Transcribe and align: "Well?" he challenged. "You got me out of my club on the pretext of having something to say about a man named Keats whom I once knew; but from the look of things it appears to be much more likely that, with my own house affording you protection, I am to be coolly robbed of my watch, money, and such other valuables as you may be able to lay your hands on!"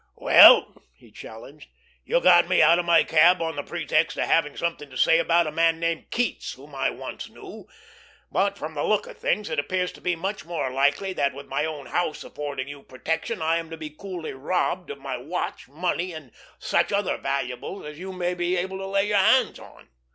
"Well?" 0.15 0.81
he 0.95 1.11
challenged. 1.11 1.69
"You 2.05 2.21
got 2.21 2.47
me 2.47 2.59
out 2.59 2.79
of 2.79 2.85
my 2.85 3.03
club 3.03 3.39
on 3.39 3.55
the 3.55 3.61
pretext 3.61 4.17
of 4.17 4.25
having 4.25 4.57
something 4.57 4.89
to 4.89 4.97
say 4.97 5.19
about 5.19 5.45
a 5.45 5.51
man 5.51 5.79
named 5.79 6.09
Keats 6.09 6.53
whom 6.53 6.73
I 6.73 6.89
once 6.89 7.29
knew; 7.29 7.67
but 8.31 8.57
from 8.57 8.73
the 8.73 8.83
look 8.83 9.05
of 9.05 9.19
things 9.19 9.47
it 9.47 9.59
appears 9.59 9.91
to 9.91 10.01
be 10.01 10.15
much 10.15 10.43
more 10.43 10.71
likely 10.71 11.13
that, 11.13 11.35
with 11.35 11.45
my 11.45 11.65
own 11.65 11.85
house 11.85 12.23
affording 12.23 12.67
you 12.67 12.81
protection, 12.81 13.43
I 13.43 13.57
am 13.57 13.69
to 13.69 13.77
be 13.77 13.91
coolly 13.91 14.33
robbed 14.33 14.89
of 14.89 14.97
my 14.97 15.17
watch, 15.17 15.67
money, 15.67 16.13
and 16.13 16.31
such 16.57 16.91
other 16.91 17.17
valuables 17.17 17.85
as 17.85 17.99
you 17.99 18.11
may 18.11 18.33
be 18.33 18.57
able 18.57 18.79
to 18.79 18.87
lay 18.87 19.07
your 19.07 19.17
hands 19.17 19.59
on!" 19.59 19.87